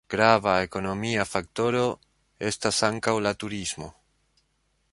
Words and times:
Grava 0.11 0.53
ekonomia 0.67 1.25
faktoro 1.31 1.83
estas 2.49 2.81
ankaŭ 2.89 3.13
la 3.27 3.35
turismo. 3.45 3.91